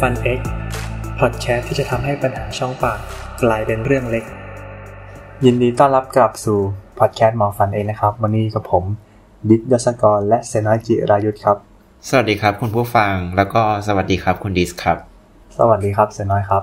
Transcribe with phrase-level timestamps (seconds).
[0.00, 0.40] ฟัน X
[1.20, 2.98] พอดแคสต์ที่จะทำให้ปัญหาช่องปาก
[3.42, 4.24] กลายเป็นเรื่องเล็ก
[5.44, 6.58] ยินดีต้อนรับกลับสู่
[6.98, 8.84] พอดแคสต์หมอฟัน X นะครับ วันนี้กับผม
[9.50, 11.56] ดิษยศกรและเซนาจิรายุทธครับ
[12.08, 14.98] สวัสดีครับคุณผู้ฟังแล้วก็สวัสดีครับคุณดิสครับ
[15.58, 16.62] สวัสดีครับเซน้อยครับ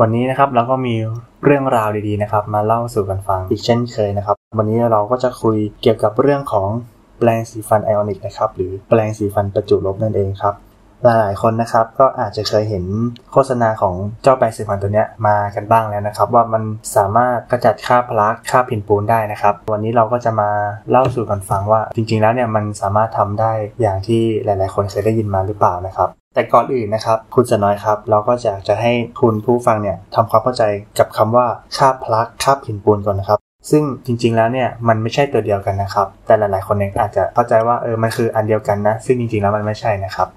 [0.00, 0.94] วันนี้นะครับเราก็มี
[1.44, 6.68] เรื่องราวดีๆนะครับ มาเล่าสู่กันฟังอีกเช่นเคยนะครับ วันนี้เราก็จะคุยเกี่ยวกับเรื่องของ
[7.18, 10.54] แปรงสีฟันไอออนิกนะครับหรือแปรงสีฟันประจุลบนั่นเองครับ
[11.04, 12.84] หลายๆคนนะครับก็อาจจะเคยเห็น
[13.32, 16.62] โฆษณาของเจ้าแปรงสีฟันตัวเนี้ยมากันบ้างแล้วนะครับ ว่ามัน
[16.96, 20.50] สามารถกระจัดคราบพลักคราบผินปูนได้นะครับ วันนี้เราก็จะมา
[20.90, 30.62] เล่าสู่กันฟังว่าจริงๆแล้วเนี่ยมันสามารถทำได้อย่างที่หลาย ๆ คนเคยได้ยินมาหรือเปล่านะครับแต่ก่อนอื่นนะครับ คุณสน้อยครับ เราก็จะจะให้คุณผู้ฟังเนี่ยทำความเข้าใจ
[30.98, 31.46] กับคำว่า
[31.76, 33.38] คราบพลักคราบผินปูนก่อนนะครับ
[33.70, 40.28] ซึ่งจริงๆแล้วเนี่ยมันไม่ใช่ตัวเดียวกันนะครับ แต่หลายๆคนเนี่ยอาจจะเข้าใจว่าเออมันคืออันเดียวกันนะ ซึ่งจริงๆแล้วมันไม่ใช่นะครับ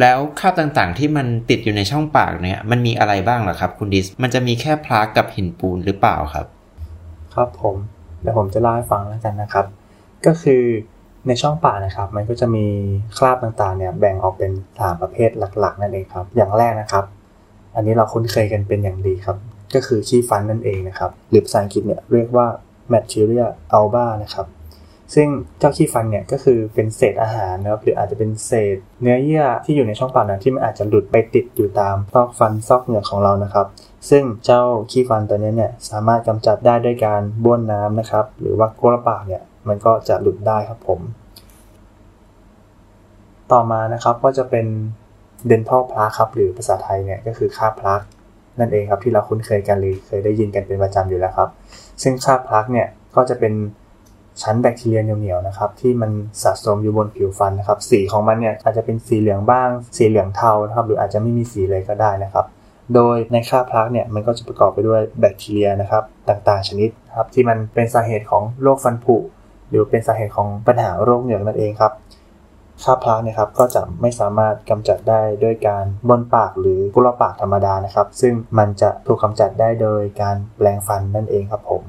[0.00, 6.46] แล้วคราบต่างๆ ที่มันติดอยู่ในช่องปากเนี่ยมันมีอะไรบ้างหรอครับ คุณดิส มันจะมีแค่พลากับหินปูนหรือเปล่าครับ
[7.34, 7.76] ครับผม
[8.20, 9.66] เดี๋ยวผมจะเล่าให้ฟังแล้วกันนะครับ
[10.26, 10.62] ก็คือ
[11.26, 12.66] ในช่องปากนะครับ มันก็จะมี
[13.18, 17.04] คราบต่างๆเนี่ยแบ่งออกเป็นสามประเภทหลักๆ นั่นเองครับ อย่างแรกนะครับ
[17.74, 19.36] อันนี้เราคุ้นเคยกันเป็นอย่างดีครับ
[19.74, 22.46] ก็คือขี้ฟันนั่นเองนะครับหรือภาษาอังกฤษเนี่ยเรียกว่า
[22.92, 23.46] Materia
[23.78, 24.46] alba นะครับ
[25.14, 25.28] ซึ่ง
[25.58, 33.66] เจ้าขี้ฟันเนี่ยก็คือเป็นเศษอาหารนะครับหรืออาจจะเป็นเศษ เนื้อเยื่อที่อยู่ในช่องปากนะที่มันอาจจะหลุดไปติดอยู่ตามซอกฟันซอกเหงือกของเรานะครับ
[34.10, 41.00] ซึ่งเจ้าขี้ฟันตัวนี้เนี่ยสามารถกำจัดได้ด้วยการบ้วนน้ำนะครับ หรือว่าก้ละปากเนี่ยมันก็จะหลุดได้ครับผม
[43.52, 44.66] ต่อมานะครับก็จะเป็น
[45.50, 48.00] dental plaque ครับหรือภาษาไทยเนี่ยก็คือคราพลัก
[48.58, 51.48] นั่นเองครับที่เราคุ้นเคยกันหรือเคยได้ยินกันเป็นประจำอยู่แล้วครับ
[52.02, 53.52] ซึ่งคราพลักเนี่ยก็จะเป็น
[54.42, 56.10] ชั้นแบคทีเรียเหนียวๆนะครับที่มัน
[56.42, 62.46] สะสมอยู่บนผิวฟันนะครับสีของมันเนี่ยอาจจะเป็นสีเหลืองบ้าง สีเหลืองเทานะครับหรืออาจจะไม่มีสีเลยก็ได้นะครับ
[62.94, 69.16] โดยในคราบพลักเนี่ยมันก็จะประกอบไปด้วยแบคทีเรียนะครับต่างๆ ชนิดครับที่มันเป็นสาเหตุของโรคฟันผุ
[69.68, 71.92] หรือเป็นสาเหตุของปัญหาโรคเหงือกนั่นเองครับ
[72.84, 81.82] คราบพลักเนี่ยครับก็จะไม่สามารถกำจัดได้ด้วยการบนปากหรือกุลปากธรรมดานะครับ ซึ่งมันจะถูกกำจัดได้โดยการแปลงฟันนั่นเองครับผม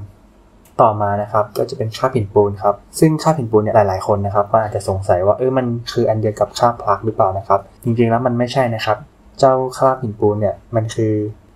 [0.81, 8.97] ต่อมานะครับก็จะเป็นคราบหินปูนครับซึ่งคราบหินปูนเนี่ยหลายๆคนนะครับก็อาจจะสงสัยว่าเออมันคืออันเดียวกับคราบพลักหรือเปล่านะครับ จริงๆแล้วมันไม่ใช่นะครับ
[9.39, 11.13] เจ้าคราบหินปูนเนี่ยมันคือ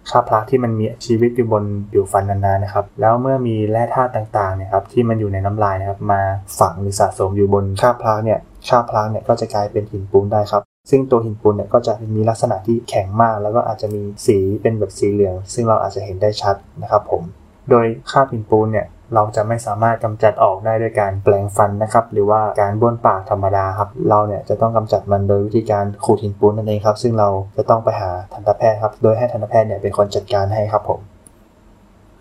[0.09, 6.21] คราบพลักที่มันมีชีวิตอยู่บนผิวฟันนานๆนะครับ แล้วเมื่อมีแร่ธาตุต่างๆเนี่ยครับที่มันอยู่ในน้ำลายนะครับมา
[6.59, 17.23] ฝังหรือสะสมอยู่บนคราบพลักเนี่ยคราบพลักเนี่ยก็จะกลายเป็นหินปูนได้ครับซึ่งตัวหินปูนเนี่ยก็จะมีลักษณะที่แข็งมาก แล้วก็อาจจะมีสีเป็นแบบสีเหลือง ซึ่งเราอาจจะเห็นได้ชัดนะครับผม
[17.69, 30.99] โดยคราหินปูนเนี่ย เราจะไม่สามารถกำจัดออกได้ด้วยการแปลงฟันนะครับ หรือว่าการบ้วนปากธรรมดาครับ เราเนี่ยจะต้องกำจัดมันโดยวิธีการขูดหินปูนนั่นเองครับ ซึ่งเราจะต้องไปหาทันตแพทย์ครับ โดยให้ทันตแพทย์เนี่ยเป็นคนจัดการให้ครับผม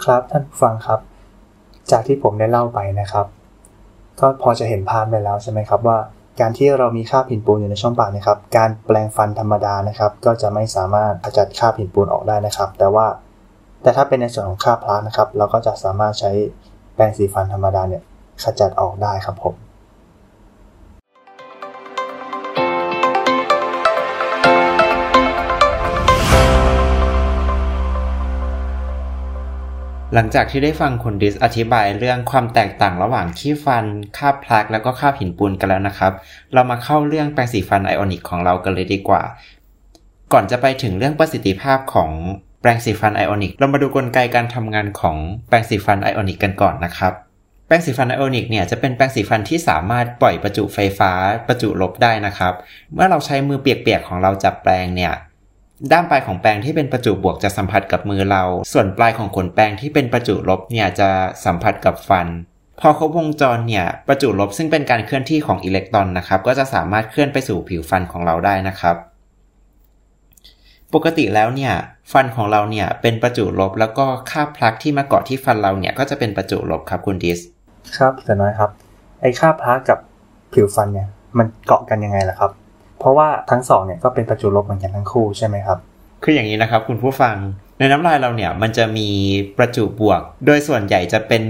[0.04, 1.00] ครับท่านผู้ฟังครับ
[1.90, 3.26] จากที่ผมได้เล่าไปนะครับ
[4.20, 5.98] ก็พอจะเห็นภาพไปแล้วใช่ไหมครับว่า
[6.40, 13.06] การที่เรามีคราบหินปูนอยู่ในช่องปากนะครับ การแปลงฟันธรรมดานะครับ ก็จะไม่สามารถขจัดคราบหินปูนออกได้นะครับ แต่ว่า
[13.82, 16.30] แต่ถ้าเป็นในส่วนของคราบพลาสนะครับ เราก็จะสามารถใช้
[16.94, 18.02] แปรงสีฟันธรรมดาเนี่ย
[18.42, 19.56] ขจัดออกได้ครับผม
[30.14, 33.84] หลังจากที่ได้ฟังคุณดิสอธิบายเรื่องความแตกต่างระหว่างขี้ฟัน
[34.16, 36.12] คาบพลักแล้วก็คาบหินปูนกันแล้วนะครับ
[36.52, 39.22] เรามาเข้าเรื่องแปรงสีฟันไอออนิกของเรากันเลยดีกว่า
[40.32, 42.10] ก่อนจะไปถึงเรื่องประสิทธิภาพของ
[42.62, 45.16] แปรงสีฟันไอออนิกเรามาดูกลไกการทำงานของ
[45.48, 47.12] แปรงสีฟันไอออนิกกันก่อนนะครับ
[47.66, 51.12] แปรงสีฟันไอออนิกเนี่ยจะเป็นแปรงสีฟันที่สามารถปล่อยประจุไฟฟ้า
[51.46, 52.54] ประจุลบได้นะครับ
[52.94, 55.12] เมื่อเราใช้มือเปียกๆของเราจับแปรงเนี่ย
[55.92, 61.08] ด้านปลายของแปรงที่เป็นประจุบวกจะสัมผัสกับมือเรา ส่วนปลายของขนแปรงที่เป็นประจุลบเนี่ยจะ
[61.44, 62.26] สัมผัสกับฟัน
[62.80, 68.96] พอครบวงจรเนี่ยประจุลบซึ่งเป็นการเคลื่อนที่ของอิเล็กตรอนนะครับ ก็จะสามารถเคลื่อนไปสู่ผิวฟันของเราได้นะครับ
[70.94, 71.74] ปกติแล้วเนี่ย
[72.12, 77.38] ฟันของเราเนี่ยเป็นประจุลบ แล้วก็คราบพลักที่มาเกาะที่ฟันเราเนี่ยก็จะเป็นประจุลบครับคุณดิส
[77.98, 78.70] ครับแต่น้อยครับ
[79.20, 79.98] ไอ้คราบพลักกับ
[80.52, 82.50] ผิวฟันเนี่ยมันเกาะกันยังไงล่ะครับ
[82.98, 85.78] เพราะว่าทั้งสองเนี่ยก็เป็นประจุลบเหมือนกันทั้งคู่ใช่ไหมครับ
[86.22, 87.34] คืออย่างนี้นะครับ คุณผู้ฟัง
[87.78, 89.08] ในน้ำลายเราเนี่ยมันจะมี
[89.58, 91.42] ประจุบวก โดยส่วนใหญ่จะเป็น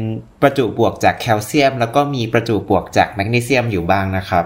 [0.43, 4.44] ประจุบวกจากแคลเซียม แล้วก็มีประจุบวกจากแมกนีเซียมอยู่บ้างนะครับ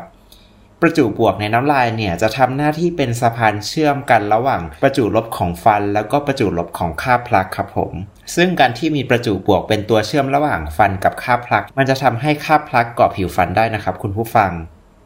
[0.82, 7.92] ประจุบวกในน้ำลายเนี่ยจะทำหน้าที่เป็นสะพานเชื่อมกันระหว่างประจุลบของฟัน แล้วก็ประจุลบของคราบพลัคครับผม
[8.36, 14.50] ซึ่งการที่มีประจุบวกเป็นตัวเชื่อมระหว่างฟันกับคราบพลัค มันจะทำให้คราบพลัคเกาะผิวฟันได้นะครับคุณผู้ฟัง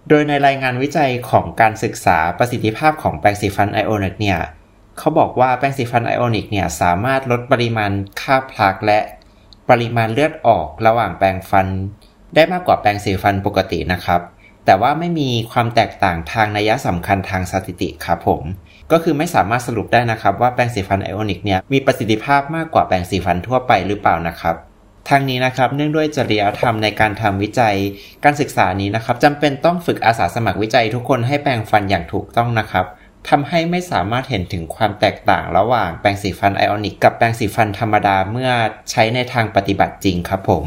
[0.09, 4.39] โดยในรายงานวิจัยของการศึกษาประสิทธิภาพของแปรงสีฟันไอออนิกเนี่ย
[4.99, 7.91] เขาบอกว่าแปรงสีฟันไอออนิกเนี่ยสามารถลดปริมาณ
[8.21, 8.99] คราบพลัคและ
[9.71, 11.67] ปริมาณเลือดออกระหว่างแปรงฟัน
[12.35, 14.21] ได้มากกว่าแปรงสีฟันปกตินะครับ
[14.67, 18.43] แต่ว่าไม่มีความแตกต่างทางนัยสำคัญทางสถิติครับผม
[18.93, 24.57] ก็คือไม่สามารถสรุปได้นะครับว่าแปรงสีฟันไอออนิกเนี่ยมีประสิทธิภาพมากกว่าแปรงสีฟันทั่วไปหรือเปล่านะครับ
[25.09, 27.77] ทางนี้นะครับเนื่องด้วยจริยธรรมในการทำวิจัย
[28.25, 32.87] การศึกษานี้นะครับจำเป็นต้องฝึกอาสาสมัครวิจัยทุกคนให้แปรงฟันอย่างถูกต้องนะครับ
[33.29, 38.51] ทำให้ไม่สามารถเห็นถึงความแตกต่างระหว่างแปรงสีฟันไอออนิกกับแปรงสีฟันธรรมดาเมื่อ
[38.91, 40.65] ใช้ในทางปฏิบัติจริงครับผม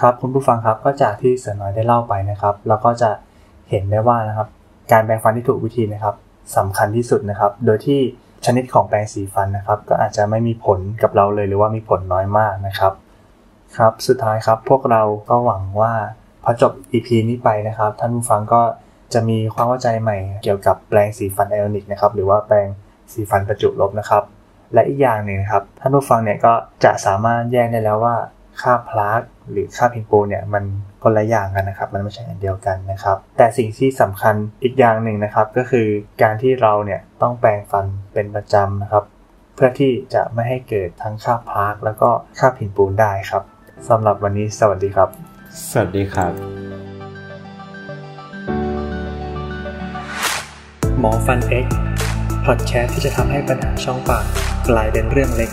[0.00, 3.10] ครับคุณผู้ฟังครับก็จากที่เสือน้อยได้เล่าไปนะครับ เราก็จะ
[3.70, 4.48] เห็นได้ว่านะครับ
[4.92, 6.14] การแปรงฟันที่ถูกวิธีนะครับ
[6.56, 8.00] สำคัญที่สุดนะครับ โดยที่
[8.46, 12.92] ชนิดของแปรงสีฟันนะครับ ก็อาจจะไม่มีผลกับเราเลยหรือว่ามีผลน้อยมากนะครับ
[13.78, 15.92] ครับสุดท้ายครับพวกเราก็หวังว่า
[16.44, 18.62] พอจบ EP นี้ไปนะครับ ท่านผู้ฟังก็
[19.14, 22.66] จะมีความเข้าใจใหม่เกี่ยวกับแปรงสีฟันไอออนิกนะครับหรือว่าแปรง
[23.12, 24.22] สีฟันประจุลบนะครับ
[24.74, 26.52] และอีกอย่างหนึ่งนะครับท่านผู้ฟังเนี่ยก็
[26.84, 28.16] จะสามารถแยกได้แล้วว่า
[28.62, 30.64] ค่าพลาสหรือค่าพิมโปเนี่ยมัน
[31.02, 35.86] คนละอย่างกันนะครับ มันไม่ใช่อันเดียวกันนะครับ แต่สิ่งที่สำคัญอีกอย่างหนึ่งนะครับ ก็คือ
[36.22, 39.04] การที่เราเนี่ยต้องแปรงฟันเป็นประจำนะครับ
[39.54, 43.42] เพื่อที่จะไม่ให้เกิดทั้งค่าพลาสแล้วก็ค่าพิมปูนได้ครับ
[43.88, 45.08] สำหรับวันนี้สวัสดีครับ
[45.70, 46.32] สวัสดีครับ
[50.98, 51.66] หมอฟันเอ็ก
[52.46, 54.24] พอดแคสต์ที่จะทำให้ปัญหาช่องปาก
[54.68, 55.50] กลายเป็นเรื่องเล็ก